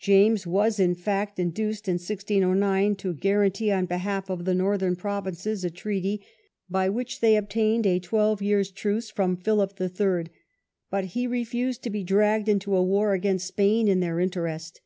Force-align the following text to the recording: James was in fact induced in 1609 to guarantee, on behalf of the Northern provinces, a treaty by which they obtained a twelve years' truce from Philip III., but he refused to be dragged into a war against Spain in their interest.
James 0.00 0.48
was 0.48 0.80
in 0.80 0.96
fact 0.96 1.38
induced 1.38 1.86
in 1.86 1.92
1609 1.94 2.96
to 2.96 3.14
guarantee, 3.14 3.70
on 3.70 3.86
behalf 3.86 4.28
of 4.28 4.44
the 4.44 4.52
Northern 4.52 4.96
provinces, 4.96 5.62
a 5.62 5.70
treaty 5.70 6.26
by 6.68 6.88
which 6.88 7.20
they 7.20 7.36
obtained 7.36 7.86
a 7.86 8.00
twelve 8.00 8.42
years' 8.42 8.72
truce 8.72 9.10
from 9.12 9.36
Philip 9.36 9.80
III., 9.80 10.24
but 10.90 11.04
he 11.14 11.28
refused 11.28 11.84
to 11.84 11.90
be 11.90 12.02
dragged 12.02 12.48
into 12.48 12.74
a 12.74 12.82
war 12.82 13.12
against 13.14 13.46
Spain 13.46 13.86
in 13.86 14.00
their 14.00 14.18
interest. 14.18 14.80